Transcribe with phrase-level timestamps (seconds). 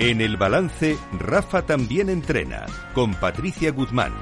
[0.00, 2.64] En el balance, Rafa también entrena,
[2.94, 4.14] con Patricia Guzmán.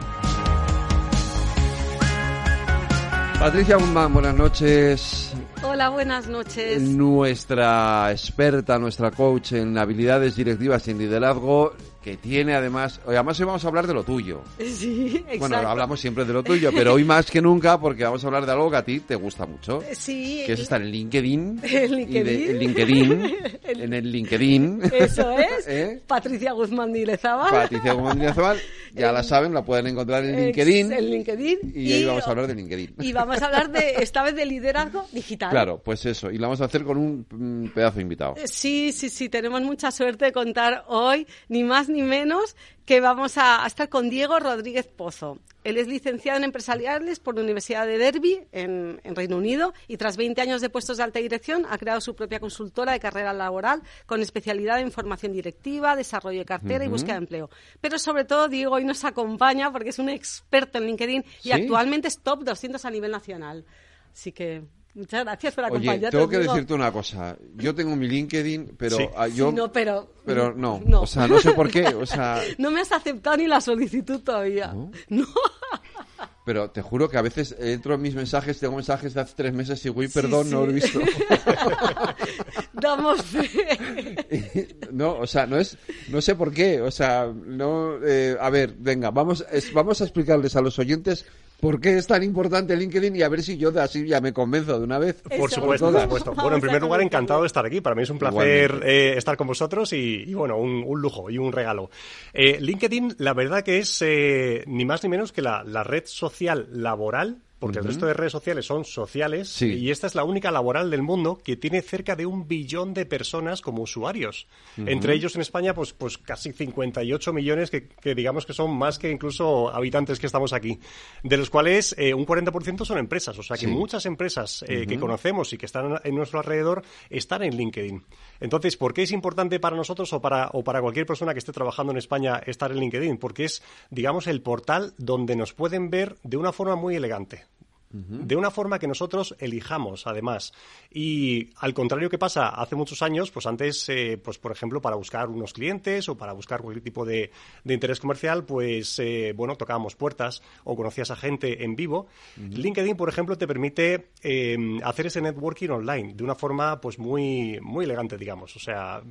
[3.39, 5.33] Patricia Guzmán, buenas noches.
[5.63, 6.83] Hola, buenas noches.
[6.83, 11.75] Nuestra experta, nuestra coach en habilidades directivas y en liderazgo,
[12.09, 14.41] que tiene además, además hoy vamos a hablar de lo tuyo.
[14.79, 15.39] Sí, exacto.
[15.41, 18.47] Bueno, hablamos siempre de lo tuyo, pero hoy más que nunca porque vamos a hablar
[18.47, 19.83] de algo que a ti te gusta mucho.
[19.93, 20.45] Sí.
[20.47, 21.61] Que es estar en LinkedIn.
[21.69, 22.49] En de- LinkedIn.
[22.51, 23.37] en LinkedIn.
[23.65, 24.83] en el LinkedIn.
[24.93, 25.67] Eso es.
[25.67, 26.01] ¿Eh?
[26.07, 27.51] Patricia Guzmán Dilezábal.
[27.51, 28.59] Patricia Guzmán Diazabal,
[28.95, 30.93] ya la saben, la pueden encontrar en LinkedIn.
[30.93, 31.59] En LinkedIn.
[31.75, 32.95] Y hoy vamos a hablar de LinkedIn.
[33.01, 35.51] Y vamos a hablar de, esta vez de liderazgo digital.
[35.51, 36.31] Claro, pues eso.
[36.31, 38.35] Y lo vamos a hacer con un mm, pedazo de invitado.
[38.37, 43.01] Eh, Sí, sí, sí, tenemos mucha suerte de contar hoy, ni más ni menos, que
[43.01, 45.39] vamos a, a estar con Diego Rodríguez Pozo.
[45.65, 49.97] Él es licenciado en empresariales por la Universidad de Derby, en, en Reino Unido, y
[49.97, 53.33] tras 20 años de puestos de alta dirección ha creado su propia consultora de carrera
[53.33, 57.51] laboral con especialidad en formación directiva, desarrollo de cartera y búsqueda de empleo.
[57.81, 61.53] Pero sobre todo, Diego hoy nos acompaña porque es un experto en LinkedIn y ¿Sí?
[61.53, 63.67] actualmente es top 200 a nivel nacional.
[64.13, 64.63] Así que
[64.95, 66.11] muchas gracias por Oye, acompañarnos.
[66.11, 67.37] tengo que decirte una cosa.
[67.57, 69.09] Yo tengo mi LinkedIn, pero Sí.
[69.17, 69.51] ah, yo...
[69.51, 70.13] Sí, no, pero...
[70.25, 70.81] Pero no.
[70.85, 71.03] No.
[71.03, 71.87] O sea, no sé por qué.
[71.89, 74.75] O sea, No me has aceptado ni la solicitud todavía.
[75.09, 75.27] No.
[76.45, 79.53] pero te juro que a veces entro en mis mensajes, tengo mensajes de hace tres
[79.53, 80.53] meses y, uy, perdón, sí.
[80.53, 80.99] no lo he visto.
[82.73, 84.69] Damos fe.
[84.93, 85.77] no, o sea, no es,
[86.09, 86.81] no sé por qué.
[86.81, 91.27] O sea, no, eh, a ver, venga, vamos, es- vamos a explicarles a los oyentes
[91.61, 94.33] por qué es tan importante LinkedIn y a ver si yo de así ya me
[94.33, 95.23] convenzo de una vez.
[95.23, 95.61] Por Eso.
[95.61, 96.35] supuesto, por supuesto.
[96.35, 97.81] Bueno, en primer lugar, encantado de estar aquí.
[97.81, 101.31] Para mí es un placer eh, estar con vosotros y, y, bueno, un, un lujo
[101.31, 101.91] y un regalo.
[102.33, 106.05] Eh, LinkedIn, la verdad que es eh, ni más ni menos que la, la red
[106.07, 107.43] social laboral.
[107.59, 109.73] Porque el resto de redes sociales son sociales Sí.
[109.75, 113.05] y esta es la única laboral del mundo que tiene cerca de un billón de
[113.05, 114.47] personas como usuarios.
[114.77, 118.99] Entre ellos en España, pues, pues casi 58 millones que, que digamos que son más
[118.99, 120.79] que incluso habitantes que estamos aquí.
[121.25, 123.37] De los cuales eh, un 40% son empresas.
[123.39, 123.73] O sea que Sí.
[123.73, 128.05] muchas empresas eh, que conocemos y que están en nuestro alrededor están en LinkedIn.
[128.41, 131.53] Entonces, ¿por qué es importante para nosotros o para, o para cualquier persona que esté
[131.53, 133.19] trabajando en España estar en LinkedIn?
[133.19, 137.45] Porque es, digamos, el portal donde nos pueden ver de una forma muy elegante.
[137.91, 140.53] De una forma que nosotros elijamos, además.
[140.91, 144.97] Y al contrario que pasa hace muchos años, pues antes, eh, pues por ejemplo, para
[144.97, 147.31] buscar unos clientes o para buscar cualquier tipo de,
[147.65, 152.09] de interés comercial, pues eh, bueno, tocábamos puertas o conocías a gente en vivo.
[152.37, 157.59] LinkedIn, por ejemplo, te permite eh, hacer ese networking online de una forma pues muy,
[157.63, 158.55] muy elegante, digamos.
[158.57, 159.03] O sea,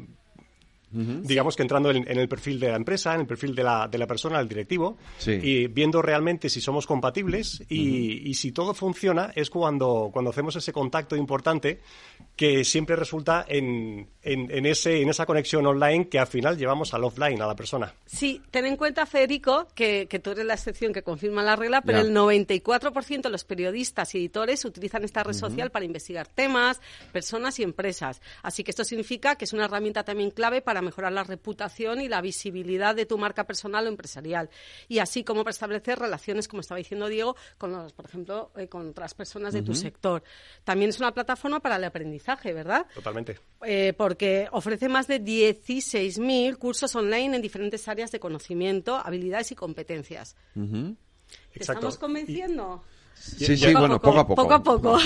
[0.90, 3.88] digamos que entrando en, en el perfil de la empresa, en el perfil de la,
[3.88, 5.32] de la persona, del directivo, Sí.
[5.32, 10.56] y viendo realmente si somos compatibles y, y si todo funciona es cuando, cuando hacemos
[10.56, 11.82] ese contacto importante
[12.36, 16.94] que siempre resulta en, en, en ese, en esa conexión online que al final llevamos
[16.94, 17.94] al offline, a la persona.
[18.06, 21.82] Sí, ten en cuenta, Federico, que, que tú eres la excepción que confirma la regla,
[21.82, 26.80] pero el 94% de los periodistas y editores utilizan esta red social para investigar temas,
[27.12, 28.22] personas y empresas.
[28.44, 32.08] Así que esto significa que es una herramienta también clave para mejorar la reputación y
[32.08, 34.50] la visibilidad de tu marca personal o empresarial.
[34.88, 38.68] Y así como para establecer relaciones, como estaba diciendo Diego, con los, por ejemplo, eh,
[38.68, 40.24] con otras personas de tu sector.
[40.64, 42.86] También es una plataforma para el aprendizaje, ¿verdad?
[42.94, 43.40] Totalmente.
[43.64, 49.56] Eh, porque ofrece más de 16.000 cursos online en diferentes áreas de conocimiento, habilidades y
[49.56, 50.36] competencias.
[50.54, 51.88] ¿Te Exacto.
[51.88, 52.84] estamos convenciendo?
[53.20, 54.42] Sí, sí, bueno, poco a poco.
[54.44, 54.98] Poco a poco.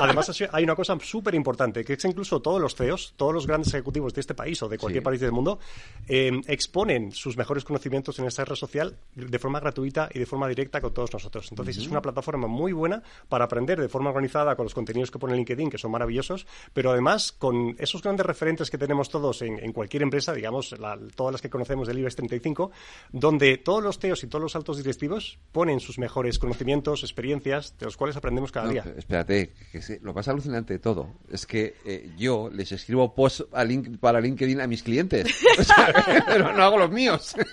[0.00, 3.46] Además, hay una cosa súper importante, que es que incluso todos los CEOs, todos los
[3.46, 5.04] grandes ejecutivos de este país o de cualquier Sí.
[5.04, 5.58] país del mundo,
[6.06, 10.46] eh, exponen sus mejores conocimientos en esta red social de forma gratuita y de forma
[10.48, 11.48] directa con todos nosotros.
[11.50, 15.18] Entonces, es una plataforma muy buena para aprender de forma organizada con los contenidos que
[15.18, 19.58] pone LinkedIn, que son maravillosos, pero además con esos grandes referentes que tenemos todos en,
[19.58, 22.70] en cualquier empresa, digamos, la- todas las que conocemos del IBEX 35,
[23.10, 27.86] donde todos los CEOs y todos los altos directivos ponen sus mejores conocimientos, experiencias, de
[27.86, 28.84] los cuales aprendemos cada No, día.
[28.96, 33.44] espérate, que sí, lo más alucinante de todo es que eh, yo les escribo posts
[33.52, 35.26] a link- para LinkedIn a mis clientes,
[35.58, 37.34] O sea, pero no hago los míos.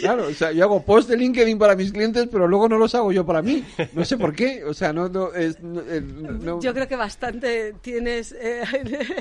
[0.00, 2.94] Claro, o sea, yo hago post de LinkedIn para mis clientes, pero luego no los
[2.94, 3.64] hago yo para mí.
[3.92, 4.64] No sé por qué.
[4.64, 8.32] O sea, no, no, es, no, eh, no- Yo creo que bastante tienes...
[8.38, 8.62] eh,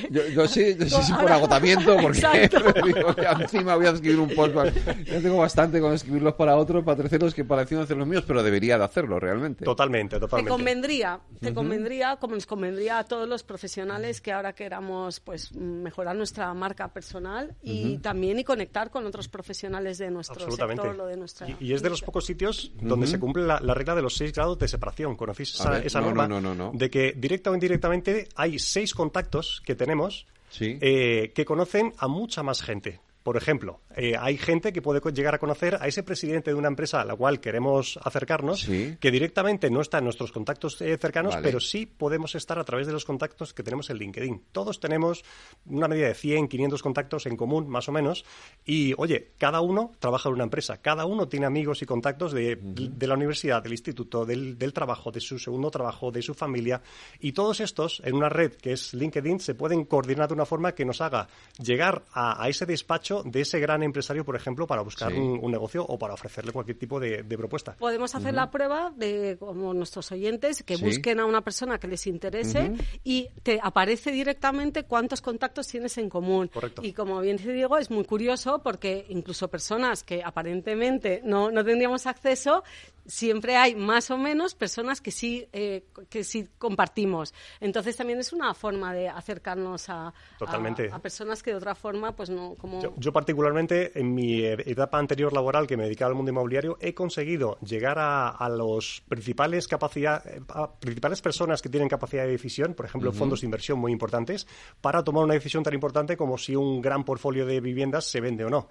[0.09, 2.21] Yo, yo sí, yo sí, sí por agotamiento, porque
[2.85, 4.53] digo, ya encima voy a escribir un post.
[4.53, 8.07] para- Yo tengo bastante con escribirlos para otros, para terceros, que para encima hacer los
[8.07, 9.65] míos, pero debería de hacerlo realmente.
[9.65, 10.49] Totalmente, Te totalmente.
[10.49, 16.15] convendría, te convendría, como nos convendría a todos los profesionales que ahora queramos pues mejorar
[16.15, 20.81] nuestra marca personal y también y conectar con otros profesionales de nuestro Absolutamente.
[20.83, 23.59] sector, lo de nuestra y, y es de los pocos sitios donde se cumple la,
[23.59, 25.15] la regla de los seis grados de separación.
[25.15, 26.27] ¿Conocéis esa, ver, esa no, norma?
[26.27, 26.77] no, no, no, no.
[26.77, 30.77] De que directa o indirectamente hay seis contactos que tenemos Sí.
[30.79, 33.01] eh, que conocen a mucha más gente.
[33.27, 36.69] Por ejemplo, eh, hay gente que puede llegar a conocer a ese presidente de una
[36.69, 38.95] empresa a la cual queremos acercarnos, Sí.
[39.01, 41.43] que directamente no está en nuestros contactos eh, cercanos, Vale.
[41.45, 44.43] pero sí podemos estar a través de los contactos que tenemos en LinkedIn.
[44.53, 45.25] Todos tenemos
[45.65, 48.23] una medida de 100, 500 contactos en común, más o menos,
[48.65, 52.55] y oye, cada uno trabaja en una empresa, cada uno tiene amigos y contactos de,
[52.61, 56.81] de la universidad, del instituto, del, del trabajo, de su segundo trabajo, de su familia,
[57.19, 60.71] y todos estos en una red que es LinkedIn se pueden coordinar de una forma
[60.71, 61.27] que nos haga
[61.61, 65.17] llegar a, a ese despacho de ese gran empresario, por ejemplo, para buscar Sí.
[65.17, 67.75] un, un negocio o para ofrecerle cualquier tipo de, de propuesta.
[67.77, 70.83] Podemos hacer la prueba de, como nuestros oyentes, que Sí.
[70.83, 72.71] busquen a una persona que les interese
[73.03, 76.49] y te aparece directamente cuántos contactos tienes en común.
[76.53, 76.81] Correcto.
[76.83, 81.63] Y como bien te digo, es muy curioso porque incluso personas que aparentemente no, no
[81.63, 82.63] tendríamos acceso,
[83.07, 87.33] siempre hay más o menos personas que sí, eh, que sí compartimos.
[87.59, 90.89] Entonces también es una forma de acercarnos a, a- Totalmente.
[90.91, 92.81] a, personas que de otra forma, pues no, como...
[92.81, 96.93] Yo, yo particularmente, en mi etapa anterior laboral que me dedicaba al mundo inmobiliario, he
[96.93, 102.73] conseguido llegar a, a los principales capacidad, a principales personas que tienen capacidad de decisión,
[102.73, 104.47] por ejemplo, fondos de inversión muy importantes,
[104.81, 108.43] para tomar una decisión tan importante como si un gran portfolio de viviendas se vende
[108.45, 108.67] o no.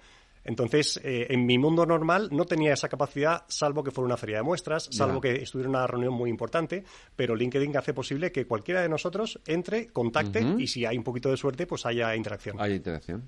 [0.47, 4.37] Entonces, eh, en mi mundo normal no tenía esa capacidad, salvo que fuera una feria
[4.37, 6.85] de muestras, salvo que estuviera una reunión muy importante,
[7.15, 11.29] pero LinkedIn hace posible que cualquiera de nosotros entre, contacte y si hay un poquito
[11.29, 12.55] de suerte, pues haya interacción.
[12.59, 13.27] Hay interacción.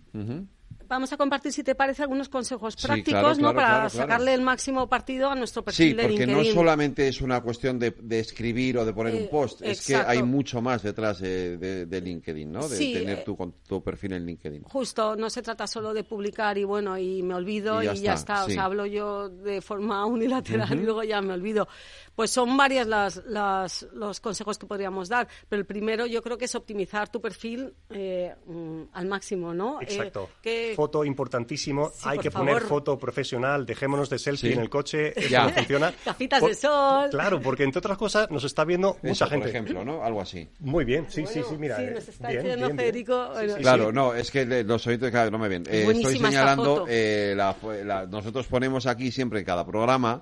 [0.90, 3.36] Vamos a compartir, si te parece, algunos consejos Sí, prácticos claro, ¿no?
[3.38, 4.08] claro, para claro, claro.
[4.08, 6.54] sacarle el máximo partido a nuestro perfil Sí, de porque no LinkedIn.
[6.54, 9.96] solamente es una cuestión de, de escribir o de poner Eh, un post, es que
[9.96, 12.68] hay mucho más detrás de, de- de LinkedIn, ¿no?
[12.68, 14.64] De Sí, tener eh, tu, con- tu perfil en LinkedIn.
[14.64, 17.94] Justo, no se trata solo de publicar y bueno, y me olvido Y y ya
[17.94, 18.46] ya, está, está.
[18.46, 18.52] sí.
[18.52, 21.68] O sea, hablo yo de forma unilateral y luego ya me olvido.
[22.16, 26.38] Pues son varias las, las- los consejos que podríamos dar, pero el primero yo creo
[26.38, 29.80] que es optimizar tu perfil eh, mm, al máximo, ¿no?
[29.82, 30.30] Eh, Exacto.
[30.42, 31.90] que- Foto importantísimo.
[31.94, 33.66] Sí, Hay que poner foto profesional.
[33.66, 34.54] Dejémonos de selfie Sí.
[34.56, 35.12] en el coche.
[35.20, 35.44] Eso Ya.
[35.44, 35.94] no funciona.
[36.42, 37.10] De sol.
[37.12, 39.48] Claro, porque entre otras cosas nos está viendo mucha gente.
[39.48, 40.04] por ejemplo, ¿no?
[40.06, 40.48] Algo así.
[40.60, 41.76] Muy bien, sí, sí, Bueno, sí, mira.
[41.76, 42.78] sí, eh, nos está bien, diciendo bien.
[42.78, 43.94] Federico, Sí, bueno, sí, Claro, sí.
[43.94, 45.64] no, es que los oyentes, claro, no me ven.
[45.70, 46.86] Eh, estoy señalando, foto.
[46.90, 50.22] eh, la, la- nosotros ponemos aquí siempre en cada programa,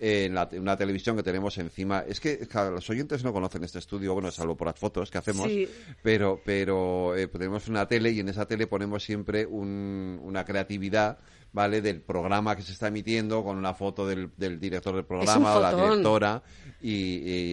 [0.00, 2.02] eh, en la, una televisión que tenemos encima.
[2.08, 5.18] Es que claro, los oyentes no conocen este estudio, bueno, salvo por las fotos que
[5.18, 5.68] hacemos, Sí.
[6.02, 11.18] pero, pero eh, tenemos una tele y en esa tele ponemos siempre un- una creatividad.
[11.50, 11.80] ¿Vale?
[11.80, 15.60] Del programa que se está emitiendo con una foto del, del director del programa o
[15.62, 16.42] la directora
[16.82, 16.92] y,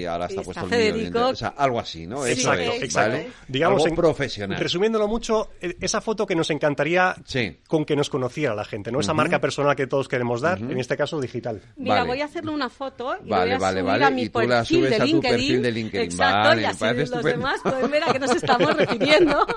[0.02, 0.70] y ahora está, está puesto el.
[0.70, 0.96] Federico.
[0.98, 1.20] evidente.
[1.20, 2.26] O sea, algo así, ¿no?
[2.26, 3.12] Eso Exacto, es, exacto.
[3.14, 3.30] ¿vale?
[3.48, 4.60] Digamos, algo en- profesional.
[4.60, 7.58] Resumiéndolo mucho, eh, esa foto que nos encantaría Sí.
[7.70, 9.00] con que nos conociera la gente, ¿no?
[9.00, 11.62] Esa marca personal que todos queremos dar, en este caso digital.
[11.78, 12.08] Mira, Vale.
[12.10, 14.30] voy a hacerle una foto y Vale, voy a vale, subir vale, a mi y
[14.30, 15.32] tú la subes de a tu LinkedIn.
[15.38, 16.02] perfil de LinkedIn.
[16.12, 17.30] Exacto, Vale, y así los estupendo.
[17.30, 19.48] demás pueden ver a qué nos estamos refiriendo.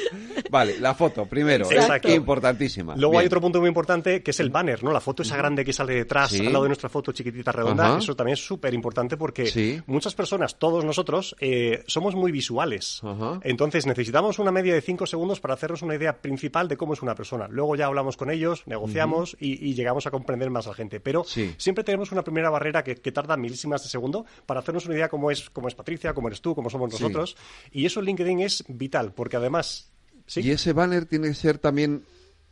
[0.50, 2.08] Vale, la foto, primero, Exacto.
[2.12, 2.94] importantísima.
[2.96, 3.20] Luego Bien.
[3.22, 4.92] hay otro punto muy importante que es el banner, ¿no?
[4.92, 6.46] La foto esa grande que sale detrás, Sí.
[6.46, 7.86] al lado de nuestra foto chiquitita redonda.
[7.88, 7.98] Ajá.
[7.98, 9.80] Eso también es súper importante porque Sí.
[9.86, 13.00] muchas personas, todos nosotros, eh, somos muy visuales.
[13.02, 13.40] Ajá.
[13.42, 17.02] Entonces necesitamos una media de cinco segundos para hacernos una idea principal de cómo es
[17.02, 17.48] una persona.
[17.48, 21.00] Luego ya hablamos con ellos, negociamos y, y llegamos a comprender más a la gente.
[21.00, 21.54] Pero Sí.
[21.58, 25.08] siempre tenemos una primera barrera que, que tarda milísimas de segundo para hacernos una idea
[25.08, 27.36] cómo es, cómo es Patricia, cómo eres tú, cómo somos nosotros.
[27.72, 29.85] Y eso en LinkedIn es vital porque además...
[30.26, 30.40] ¿sí?
[30.40, 32.04] ¿Y ese banner tiene que ser también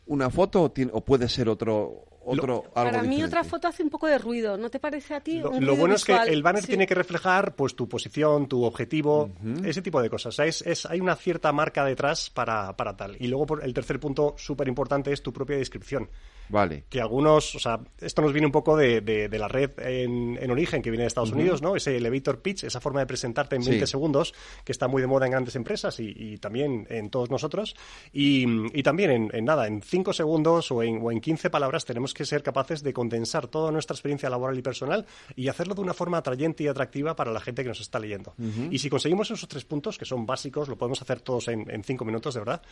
[0.07, 3.25] una foto o, tiene- o puede ser otro, otro algo Para mí diferente?
[3.26, 5.38] otra foto hace un poco de ruido, ¿no te parece a ti?
[5.40, 6.69] Lo, Un lo ruido bueno es que el banner Sí.
[6.69, 9.31] tiene que reflejar pues tu posición, tu objetivo,
[9.64, 10.26] ese tipo de cosas.
[10.35, 13.16] O sea, es, es- hay una cierta marca detrás para, para tal.
[13.21, 16.09] Y luego por- el tercer punto súper importante es tu propia descripción.
[16.49, 16.85] Vale.
[16.91, 20.39] Que algunos, o sea, esto nos viene un poco de, de- de la red en,
[20.41, 21.75] en origen que viene de Estados Unidos, ¿no?
[21.77, 23.71] Ese elevator pitch, esa forma de presentarte en Sí.
[23.71, 24.35] 20 segundos,
[24.65, 27.75] que está muy de moda en grandes empresas y, y también en todos nosotros.
[28.13, 28.45] Y,
[28.79, 32.13] y también en, en nada, en 5 segundos o en, o en 15 palabras tenemos
[32.15, 35.95] que ser capaces de condensar toda nuestra experiencia laboral y personal y hacerlo de una
[35.95, 38.35] forma atrayente y atractiva para la gente que nos está leyendo.
[38.71, 41.83] Y si conseguimos esos tres puntos, que son básicos, lo podemos hacer todos en, en
[41.83, 42.63] cinco minutos, de verdad,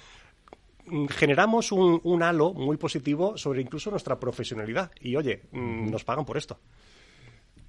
[1.10, 4.90] generamos un, un halo muy positivo sobre incluso nuestra profesionalidad.
[5.00, 6.58] Y oye, mm, nos pagan por esto.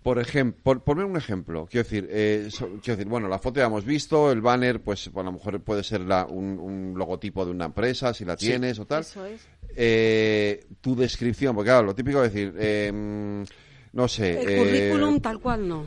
[0.01, 3.62] Por ejemplo, por poner un ejemplo, quiero decir, eh, so- quiero decir, bueno, la foto
[3.62, 6.93] ya hemos visto, el banner, pues bueno, a lo mejor puede ser la- un, un
[6.98, 9.01] logotipo de una empresa, si la tienes o tal.
[9.03, 9.48] Eso es.
[9.77, 13.43] Eh, tu descripción, porque claro, lo típico es decir, eh, mm,
[13.96, 14.41] no sé.
[14.41, 14.58] El eh,
[14.89, 15.86] currículum tal cual no.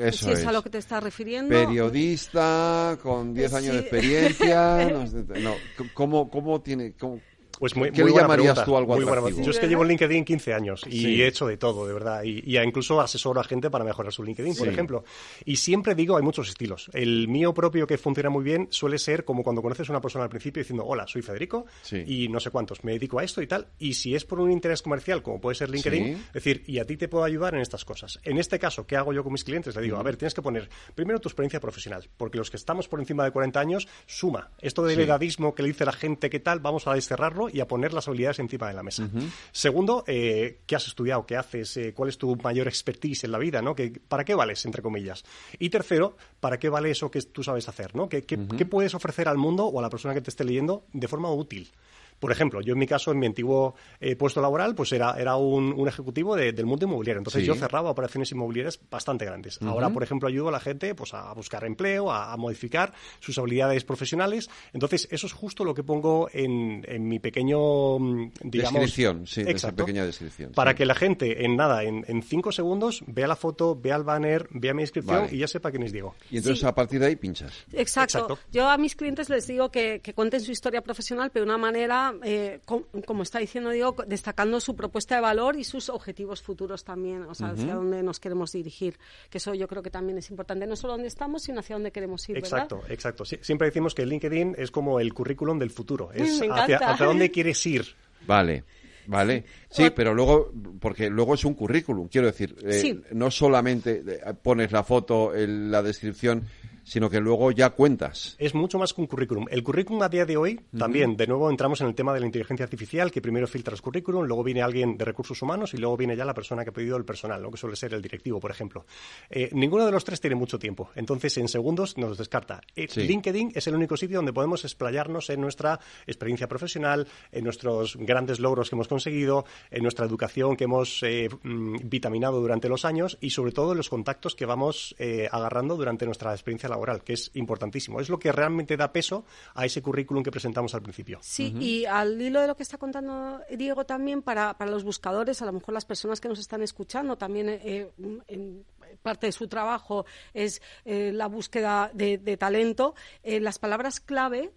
[0.00, 0.46] Eso si es, es.
[0.46, 1.48] a lo que te estás refiriendo.
[1.50, 3.84] Periodista con 10 años de Sí.
[3.86, 4.84] experiencia.
[4.92, 5.54] no, sé, no,
[5.94, 6.92] ¿cómo, ¿Cómo tiene.?
[6.98, 7.20] cómo-
[7.58, 9.42] Pues muy, ¿Qué muy le buena llamarías pregunta, tú algo muy buena.
[9.44, 11.22] Yo es que llevo en LinkedIn 15 años y Sí.
[11.22, 12.22] he hecho de todo, de verdad.
[12.22, 14.72] Y, y incluso asesoro a gente para mejorar su LinkedIn, por Sí.
[14.72, 15.04] ejemplo.
[15.44, 16.90] Y siempre digo, hay muchos estilos.
[16.92, 20.24] El mío propio que funciona muy bien suele ser como cuando conoces a una persona
[20.24, 22.04] al principio diciendo, hola, soy Federico Sí.
[22.06, 23.66] y no sé cuántos, me dedico a esto y tal.
[23.78, 26.84] Y si es por un interés comercial, como puede ser LinkedIn, es decir, y a
[26.86, 28.18] ti te puedo ayudar en estas cosas.
[28.22, 29.74] En este caso, ¿qué hago yo con mis clientes?
[29.74, 32.86] Le digo, a ver, tienes que poner primero tu experiencia profesional, porque los que estamos
[32.88, 34.50] por encima de 40 años, suma.
[34.60, 36.60] Esto del edadismo que le dice la gente, ¿qué tal?
[36.60, 39.08] Vamos a desterrarlo y a poner las habilidades encima de la mesa.
[39.52, 41.26] Segundo, eh, ¿qué has estudiado?
[41.26, 41.76] ¿Qué haces?
[41.76, 43.62] Eh, ¿Cuál es tu mayor expertise en la vida?
[43.62, 43.74] ¿no?
[43.74, 45.24] ¿Qué- ¿Para qué vales, entre comillas?
[45.58, 47.94] Y tercero, ¿para qué vale eso que tú sabes hacer?
[47.94, 48.08] ¿no?
[48.08, 50.84] ¿Qué, qué- qué puedes ofrecer al mundo o a la persona que te esté leyendo
[50.92, 51.70] de forma útil?
[52.18, 55.36] Por ejemplo, yo en mi caso, en mi antiguo eh, puesto laboral, pues era, era
[55.36, 57.18] un, un ejecutivo de- del mundo inmobiliario.
[57.20, 57.46] Entonces Sí.
[57.46, 59.60] yo cerraba operaciones inmobiliarias bastante grandes.
[59.62, 63.38] Ahora, por ejemplo, ayudo a la gente pues, a buscar empleo, a, a modificar sus
[63.38, 64.48] habilidades profesionales.
[64.72, 68.72] Entonces, eso es justo lo que pongo en, en mi pequeño, mm, digamos...
[68.74, 69.84] Descripción, sí, de esa Exacto.
[69.84, 70.76] pequeña descripción, Para sí.
[70.78, 74.48] que la gente, en nada, en, en cinco segundos, vea la foto, vea el banner,
[74.50, 75.34] vea mi descripción Vale.
[75.34, 76.14] y ya sepa quién es Diego.
[76.30, 76.66] Y entonces Sí.
[76.66, 77.52] a partir de ahí pinchas.
[77.72, 78.18] Exacto.
[78.18, 78.38] Exacto.
[78.52, 81.58] Yo a mis clientes les digo que, que cuenten su historia profesional, pero de una
[81.58, 86.42] manera, eh, com- como está diciendo Diego, destacando su propuesta de valor y sus objetivos
[86.42, 88.98] futuros también, o sea, hacia dónde nos queremos dirigir.
[89.30, 91.90] Que eso yo creo que también es importante, no solo dónde estamos, sino hacia dónde
[91.92, 92.62] queremos ir, ¿verdad?
[92.64, 93.24] Exacto, exacto.
[93.24, 96.10] Sí, siempre decimos que LinkedIn es como el currículum del futuro.
[96.12, 97.86] Es Me hacia, hacia dónde quieres ir.
[98.26, 98.64] Vale.
[99.10, 103.00] Vale, sí, pero luego, porque luego es un currículum, quiero decir, eh, Sí.
[103.12, 106.44] no solamente eh, pones la foto, el- la descripción,
[106.88, 108.34] sino que luego ya cuentas.
[108.38, 109.44] Es mucho más que un currículum.
[109.50, 112.26] El currículum a día de hoy, también, de nuevo, entramos en el tema de la
[112.26, 115.98] inteligencia artificial, que primero filtra los currículum, luego viene alguien de recursos humanos y luego
[115.98, 118.40] viene ya la persona que ha pedido el personal, lo que suele ser el directivo,
[118.40, 118.86] por ejemplo.
[119.28, 122.62] Eh, ninguno de los tres tiene mucho tiempo, entonces en segundos nos descarta.
[122.74, 123.02] Eh, Sí.
[123.02, 128.40] LinkedIn es el único sitio donde podemos explayarnos en nuestra experiencia profesional, en nuestros grandes
[128.40, 133.18] logros que hemos conseguido, en nuestra educación que hemos eh, mm, vitaminado durante los años
[133.20, 134.96] y sobre todo en los contactos que vamos
[135.30, 138.00] agarrando durante nuestra experiencia laboral, que es importantísimo.
[138.00, 141.18] Es lo que realmente da peso a ese currículum que presentamos al principio.
[141.22, 145.42] Sí, y al hilo de lo que está contando Diego también, para, para los buscadores,
[145.42, 147.90] a lo mejor las personas que nos están escuchando, también eh,
[148.28, 148.64] en
[149.02, 154.52] parte de su trabajo es eh, la búsqueda de, de talento, eh, las palabras clave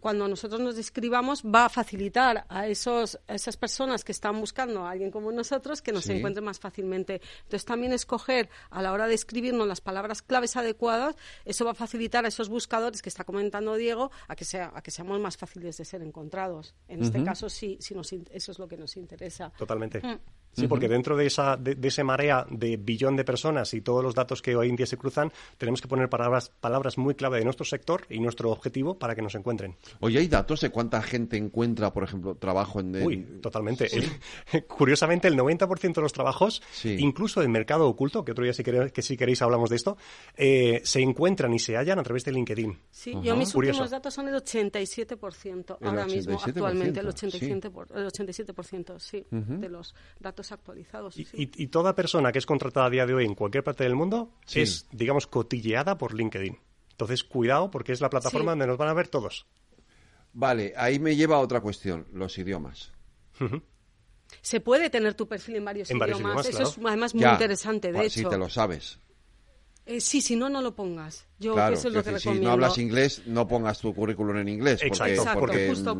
[0.00, 4.84] cuando nosotros nos describamos va a facilitar a esos a esas personas que están buscando
[4.86, 6.12] a alguien como nosotros que nos Sí.
[6.12, 7.20] encuentren más fácilmente.
[7.44, 11.74] Entonces también escoger a la hora de escribirnos las palabras claves adecuadas, eso va a
[11.74, 15.36] facilitar a esos buscadores que está comentando Diego a que sea a que seamos más
[15.36, 16.74] fáciles de ser encontrados.
[16.88, 19.50] En este caso sí, sí nos eso es lo que nos interesa.
[19.56, 20.00] Totalmente.
[20.00, 20.18] Mm.
[20.56, 24.02] Sí, porque dentro de esa de, de ese marea de billón de personas y todos
[24.02, 27.38] los datos que hoy en día se cruzan, tenemos que poner palabras palabras muy clave
[27.38, 29.76] de nuestro sector y nuestro objetivo para que nos encuentren.
[30.00, 32.96] Oye, ¿hay datos de cuánta gente encuentra, por ejemplo, trabajo en...
[33.04, 33.88] Uy, en- totalmente.
[33.94, 36.96] El- curiosamente, el 90% de los trabajos, Sí.
[36.98, 39.96] incluso del mercado oculto, que otro día si queréis, que si queréis hablamos de esto,
[40.36, 42.78] eh, se encuentran y se hallan a través de LinkedIn.
[42.90, 43.78] Sí, yo mis Curioso.
[43.82, 47.26] últimos datos son el 87% El ahora mismo, 87%, actualmente, el sí.
[47.26, 51.16] 87%, por- el 87% sí, de los datos actualizados.
[51.18, 51.36] Y, sí.
[51.56, 53.94] y- y toda persona que es contratada a día de hoy en cualquier parte del
[53.94, 54.60] mundo Sí.
[54.60, 56.58] es, digamos, cotilleada por LinkedIn.
[56.90, 58.58] Entonces, cuidado, porque es la plataforma Sí.
[58.58, 59.46] donde nos van a ver todos.
[60.32, 62.92] Vale, ahí me lleva a otra cuestión, los idiomas.
[64.42, 66.46] Se puede tener tu perfil en varios En varios idiomas.
[66.46, 66.70] idiomas, Eso claro.
[66.86, 68.20] es además muy Ya, interesante, de cua- hecho.
[68.20, 68.98] Si te lo sabes.
[69.88, 71.28] Eh, sí, si no, no lo pongas.
[71.38, 72.48] Yo claro, eso es lo que decir, si recomiendo.
[72.48, 74.80] no hablas inglés, no pongas tu currículum en inglés.
[74.88, 75.94] Porque, Exacto, porque, justo.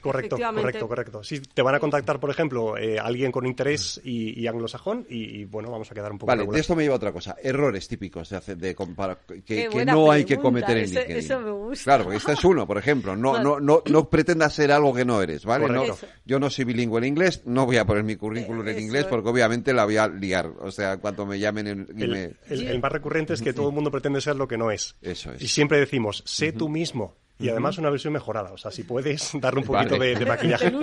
[0.00, 1.22] Correcto, correcto, correcto.
[1.24, 5.40] Si te van a contactar, por ejemplo, eh, alguien con interés y, y anglosajón, y,
[5.40, 6.56] y, bueno, vamos a quedar un poco Vale, regular.
[6.56, 7.36] de esto me lleva a otra cosa.
[7.42, 11.16] Errores típicos de, hacer, de compara- que, no hay que cometer en LinkedIn.
[11.16, 11.84] eso me gusta.
[11.84, 13.14] Claro, porque este es uno, por ejemplo.
[13.16, 15.68] No, no, no, no pretendas ser algo que no eres, ¿vale?
[15.68, 15.84] No-
[16.24, 19.04] yo no soy bilingüe en inglés, no voy a poner mi currículum Eh, en inglés
[19.06, 20.50] porque obviamente la voy a liar.
[20.60, 22.24] O sea, cuando me llamen en- y El, me...
[22.48, 24.94] el- el más recurrente es que todo el mundo pretende ser lo que no es.
[25.02, 25.42] Eso es.
[25.42, 27.16] Y siempre decimos, sé tú mismo.
[27.40, 28.52] Y además una versión mejorada.
[28.52, 30.14] O sea, si puedes darle un poquito Vale.
[30.14, 30.72] de, de maquillaje.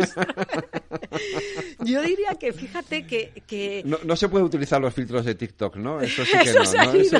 [1.86, 5.78] Yo diría que fíjate que, que No, no se puede utilizar los filtros de TikTok,
[5.78, 6.02] ¿no?
[6.02, 6.66] Eso sí que Eso no.
[6.66, 6.90] se ¿no?
[6.92, 7.20] ha ido.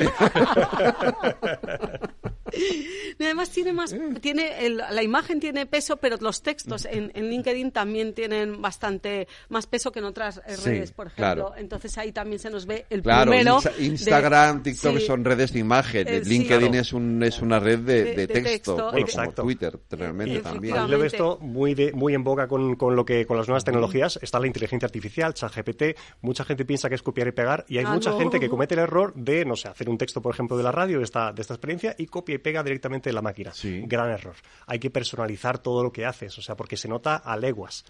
[2.52, 7.28] Y además tiene más, tiene el- la imagen tiene peso, pero los textos en, en
[7.30, 11.24] LinkedIn también tienen bastante más peso que en otras eh, Sí, redes, por ejemplo.
[11.48, 11.52] claro.
[11.56, 13.56] Entonces ahí también se nos ve el Claro, primero.
[13.58, 16.08] Insta- de- Instagram, TikTok sí, son redes de imagen.
[16.08, 16.30] Eh, sí.
[16.30, 16.80] LinkedIn Claro.
[16.80, 18.74] es, un, es una red de, De- de de texto, texto.
[18.90, 19.42] bueno, Exacto.
[19.42, 20.74] como Twitter realmente Y- también.
[20.88, 24.18] De esto, muy, de- muy en boga con, con lo que, con las nuevas tecnologías,
[24.22, 25.82] está la inteligencia artificial, ChatGPT.
[26.22, 28.18] Mucha gente piensa que es copiar y pegar, y hay Ah, mucha no.
[28.18, 30.72] gente que comete el error de, no sé, hacer un texto, por ejemplo, de la
[30.72, 33.52] radio, de esta, de esta experiencia, y copia y pega directamente de la máquina.
[33.52, 33.82] Sí.
[33.86, 34.36] Gran error.
[34.66, 37.84] Hay que personalizar todo lo que haces, o sea, porque se nota a leguas.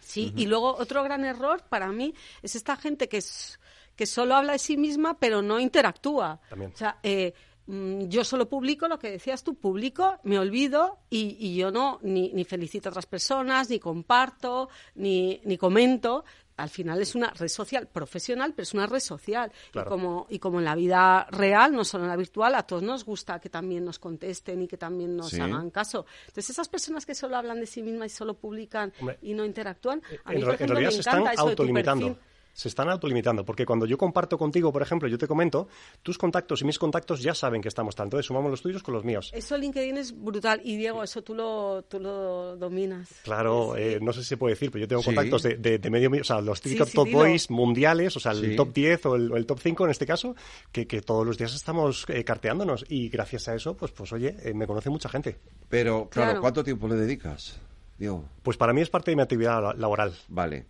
[0.00, 3.58] Sí, y luego otro gran error para mí es esta gente que es
[3.96, 6.40] que solo habla de sí misma pero no interactúa.
[6.48, 6.72] También.
[6.72, 7.34] O sea, eh,
[7.66, 11.98] mm, yo solo publico lo que decías tú, publico, me olvido y, y yo no
[12.02, 16.24] ni, ni felicito a otras personas, ni comparto, ni, ni comento.
[16.62, 19.50] Al final es una red social profesional, pero es una red social.
[19.72, 19.88] Claro.
[19.88, 22.82] Y, como, y como en la vida real, no solo en la virtual, a todos
[22.82, 25.40] nos gusta que también nos contesten y que también nos Sí.
[25.40, 26.06] hagan caso.
[26.28, 29.44] Entonces, esas personas que solo hablan de sí mismas y solo publican Hombre, y no
[29.44, 31.62] interactúan, a mí, en, por en ejemplo, realidad me se están encanta eso de tu
[31.72, 32.16] perfil.
[32.52, 35.68] Se están autolimitando, porque cuando yo comparto contigo, por ejemplo, yo te comento,
[36.02, 38.92] tus contactos y mis contactos ya saben que estamos tanto, entonces sumamos los tuyos con
[38.94, 39.30] los míos.
[39.34, 40.60] Eso LinkedIn es brutal.
[40.64, 43.08] Y Diego, eso tú lo, tú lo dominas.
[43.22, 43.82] Claro, Sí.
[43.82, 45.06] eh, no sé si se puede decir, pero yo tengo Sí.
[45.06, 47.18] contactos de, de- de medio, o sea, los típicos sí, top dilo.
[47.18, 48.56] boys mundiales, o sea, el Sí.
[48.56, 50.34] top 10 o el, top 5 en este caso,
[50.72, 54.36] que, que todos los días estamos eh, carteándonos y gracias a eso, pues, pues oye,
[54.42, 55.38] eh, me conoce mucha gente.
[55.68, 56.40] Pero, claro, Claro.
[56.40, 57.58] ¿cuánto tiempo le dedicas?
[57.98, 60.12] Digo, Pues para mí es parte de mi actividad la- laboral.
[60.28, 60.66] vale.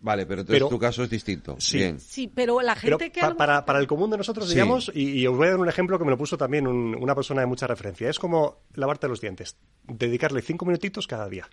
[0.00, 1.56] Vale, pero entonces Pero- tu caso es distinto.
[1.58, 1.78] Sí.
[1.78, 1.98] Bien.
[1.98, 3.20] Sí, pero la Pero gente que...
[3.20, 4.54] pa- para, para el común de nosotros, Sí.
[4.54, 6.94] digamos, y, y os voy a dar un ejemplo que me lo puso también un-
[6.94, 8.08] una persona de mucha referencia.
[8.08, 9.56] Es como lavarte los dientes.
[9.84, 11.48] Dedicarle cinco minutitos cada día.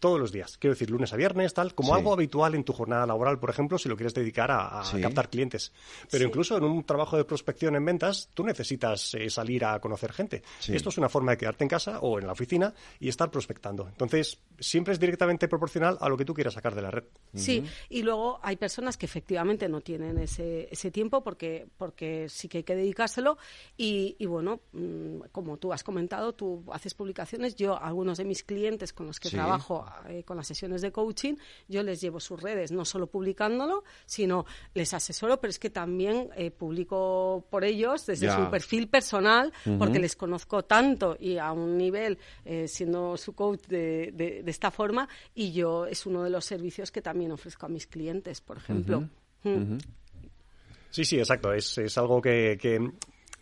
[0.00, 0.56] Todos los días.
[0.58, 1.98] Quiero decir, lunes a viernes, tal, como Sí.
[1.98, 5.00] algo habitual en tu jornada laboral, por ejemplo, si lo quieres dedicar a, a Sí.
[5.00, 5.72] captar clientes.
[6.10, 10.12] Pero incluso en un trabajo de prospección en ventas, tú necesitas eh, salir a conocer
[10.12, 10.42] gente.
[10.58, 10.74] Sí.
[10.74, 13.86] Esto es una forma de quedarte en casa o en la oficina y estar prospectando.
[13.88, 17.04] Entonces, siempre es directamente proporcional a lo que tú quieras sacar de la red.
[17.34, 22.48] Sí, y luego hay personas que efectivamente no tienen ese, ese tiempo porque, porque sí
[22.48, 23.36] que hay que dedicárselo.
[23.76, 27.54] Y, y bueno, mm, como tú has comentado, tú haces publicaciones.
[27.56, 29.36] Yo, algunos de mis clientes con los que Sí.
[29.36, 31.34] trabajo eh, con las sesiones de coaching,
[31.68, 36.30] yo les llevo sus redes, no solo publicándolo, sino les asesoro, pero es que también
[36.36, 38.36] eh, publico por ellos desde Ya.
[38.44, 43.62] su perfil personal, porque les conozco tanto y a un nivel, eh, siendo su coach
[43.68, 47.66] de, de- de esta forma, y yo es uno de los servicios que también ofrezco
[47.66, 49.08] a mis clientes, por ejemplo.
[49.42, 49.78] Mm.
[50.90, 51.52] Sí, sí, exacto.
[51.52, 52.78] Es, es algo que, que,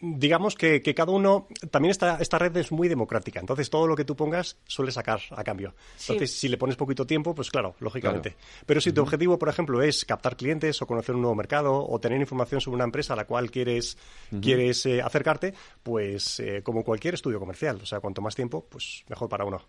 [0.01, 3.41] digamos que, que cada uno, también esta, esta red es muy democrática.
[3.41, 5.75] Entonces todo lo que tú pongas suele sacar a cambio.
[5.97, 6.13] Sí.
[6.13, 8.37] Entonces si le pones poquito tiempo, pues claro, lógicamente.
[8.67, 12.01] Pero si tu objetivo, por ejemplo, es captar clientes o conocer un nuevo mercado o
[12.01, 13.99] tener información sobre una empresa a la cual quieres,
[14.41, 17.79] quieres eh, acercarte, pues eh, como cualquier estudio comercial.
[17.83, 19.63] O sea, cuanto más tiempo, pues mejor para uno.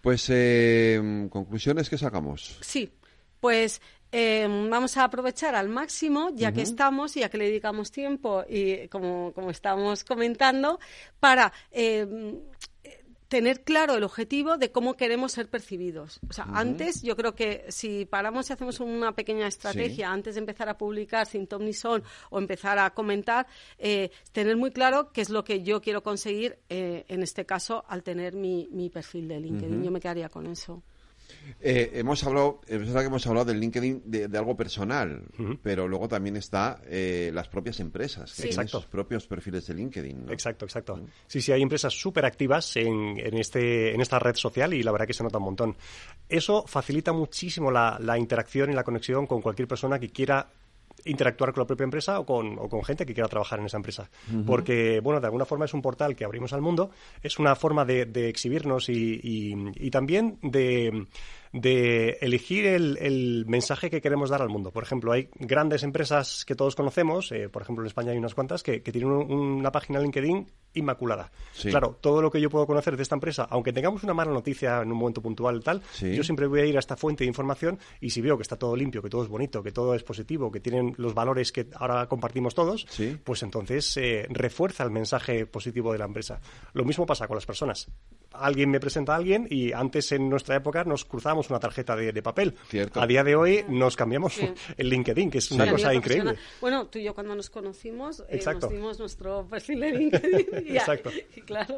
[0.00, 2.58] Pues, eh, conclusiones que sacamos.
[2.60, 2.90] Sí,
[3.40, 3.80] pues
[4.12, 8.88] eh, vamos a aprovechar al máximo, ya que estamos, ya que le dedicamos tiempo y
[8.88, 10.78] como, como estamos comentando,
[11.18, 12.06] para eh,
[13.32, 16.20] tener claro el objetivo de cómo queremos ser percibidos.
[16.28, 20.40] O sea, antes yo creo que si paramos y hacemos una pequeña estrategia antes de
[20.40, 23.46] empezar a publicar sin ton ni son o empezar a comentar,
[23.78, 27.86] eh, tener muy claro qué es lo que yo quiero conseguir eh, en este caso
[27.88, 29.82] al tener mi, mi perfil de LinkedIn.
[29.82, 30.82] Yo me quedaría con eso.
[31.60, 35.22] Eh, hemos hablado, es verdad que hemos hablado del LinkedIn de, de algo personal,
[35.62, 38.42] pero luego también está eh, las propias empresas que Sí.
[38.48, 38.80] tienen Exacto.
[38.80, 40.26] sus propios perfiles de LinkedIn.
[40.26, 40.32] ¿no?
[40.32, 41.00] Exacto, exacto.
[41.26, 44.90] Sí, sí, hay empresas súper activas en, en, este, en esta red social y la
[44.92, 45.76] verdad que se nota un montón.
[46.28, 50.48] Eso facilita muchísimo la, la interacción y la conexión con cualquier persona que quiera
[51.04, 53.76] interactuar con la propia empresa o con, o con gente que quiera trabajar en esa
[53.76, 54.10] empresa.
[54.46, 56.90] Porque, bueno, de alguna forma es un portal que abrimos al mundo,
[57.22, 59.54] es una forma de, de exhibirnos y, y-
[59.86, 61.06] y también de,
[61.52, 64.70] de elegir el, el mensaje que queremos dar al mundo.
[64.70, 68.34] Por ejemplo, hay grandes empresas que todos conocemos, eh, por ejemplo en España hay unas
[68.34, 71.30] cuantas, que, que tienen un- una página LinkedIn inmaculada.
[71.52, 71.68] Sí.
[71.68, 74.80] Claro, todo lo que yo puedo conocer de esta empresa, aunque tengamos una mala noticia
[74.80, 76.14] en un momento puntual y tal, Sí.
[76.14, 78.56] yo siempre voy a ir a esta fuente de información y si veo que está
[78.56, 81.66] todo limpio, que todo es bonito, que todo es positivo, que tienen los valores que
[81.74, 83.18] ahora compartimos todos, Sí.
[83.22, 86.40] pues entonces eh, refuerza el mensaje positivo de la empresa.
[86.72, 87.88] Lo mismo pasa con las personas.
[88.34, 92.12] Alguien me presenta a alguien y antes en nuestra época nos cruzábamos una tarjeta de,
[92.12, 92.54] de papel.
[92.68, 93.00] Cierto.
[93.00, 94.48] A día de hoy nos cambiamos Sí.
[94.76, 96.36] el LinkedIn, que es Sí, una cosa increíble.
[96.60, 100.66] Bueno, tú y yo cuando nos conocimos eh, nos dimos nuestro perfil de LinkedIn.
[100.66, 101.10] y, Exacto.
[101.36, 101.76] y claro.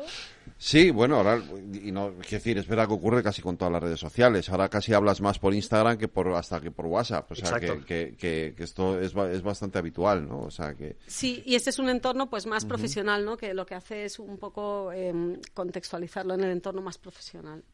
[0.57, 1.43] Sí, bueno, ahora,
[1.83, 4.49] y no, quiero decir, es verdad que ocurre casi con todas las redes sociales.
[4.49, 7.31] Ahora casi hablas más por Instagram que por hasta que por WhatsApp.
[7.33, 10.43] O sea, que, que, que- que esto es, es bastante habitual, ¿no?
[10.43, 10.97] O sea, que...
[11.07, 13.37] Sí, y este es un entorno pues más profesional, ¿no?
[13.37, 17.65] Que lo que hace es un poco em, contextualizarlo en el entorno más profesional.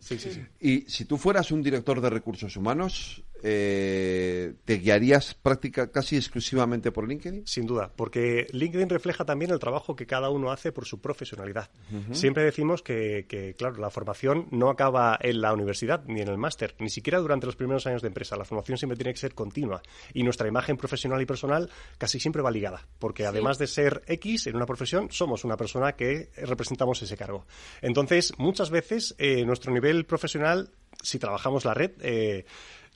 [0.00, 0.46] Sí, sí, sí.
[0.60, 6.90] Y si tú fueras un director de recursos humanos, eh, ¿te guiarías práctica, casi exclusivamente
[6.90, 7.46] por LinkedIn?
[7.46, 11.70] Sin duda, porque LinkedIn refleja también el trabajo que cada uno hace por su profesionalidad.
[12.10, 16.38] Siempre decimos que, que, claro, la formación no acaba en la universidad ni en el
[16.38, 18.36] máster, ni siquiera durante los primeros años de empresa.
[18.36, 19.80] La formación siempre tiene que ser continua
[20.12, 24.48] y nuestra imagen profesional y personal casi siempre va ligada, porque además de ser X
[24.48, 27.46] en una profesión, somos una persona que representamos ese cargo.
[27.80, 32.44] Entonces, muchas veces eh, nuestro nivel profesional, si trabajamos la red, eh,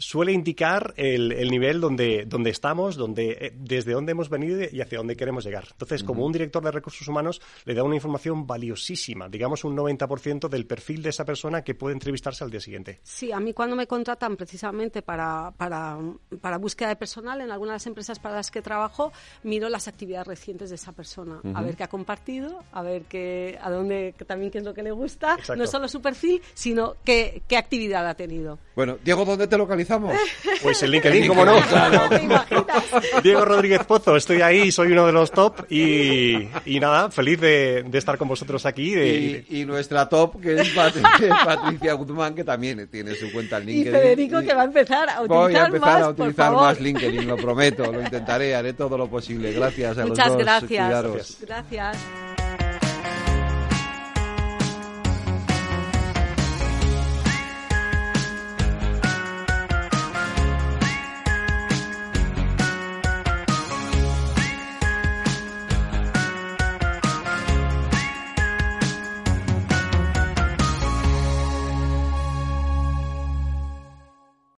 [0.00, 4.80] suele indicar el, el nivel donde, donde estamos, donde, eh, desde dónde hemos venido y
[4.80, 5.68] hacia dónde queremos llegar.
[5.72, 10.48] Entonces, como un director de recursos humanos, le da una información valiosísima, digamos un 90%
[10.48, 13.00] del perfil de esa persona que puede entrevistarse al día siguiente.
[13.02, 15.98] Sí, a mí cuando me contratan precisamente para, para,
[16.40, 19.86] para búsqueda de personal en algunas de las empresas para las que trabajo, miro las
[19.86, 24.14] actividades recientes de esa persona, a ver qué ha compartido, a ver qué, a dónde,
[24.16, 25.56] que también qué es lo que le gusta, Exacto.
[25.56, 28.58] no solo su perfil, sino qué, qué actividad ha tenido.
[28.74, 29.58] Bueno, Diego, ¿dónde te
[29.90, 30.14] localizamos?
[30.62, 31.54] Pues en LinkedIn, ¿cómo no?
[32.10, 32.84] ¿Te imaginas?
[33.22, 37.82] Diego Rodríguez Pozo, estoy ahí, soy uno de los top y, y nada, feliz de,
[37.84, 38.90] de estar con vosotros aquí.
[38.94, 40.94] de- Y, y nuestra top, que es Pat-
[41.46, 43.92] Patricia Guzmán, que también tiene su cuenta en Y LinkedIn.
[44.00, 47.26] Federico que va a empezar a utilizar Voy a empezar más, a utilizar más LinkedIn,
[47.26, 49.52] lo prometo, lo intentaré, haré todo lo posible.
[49.54, 50.44] Gracias a Muchas los dos.
[50.44, 50.68] gracias.
[50.68, 51.38] cuidaros.
[51.40, 51.96] Gracias.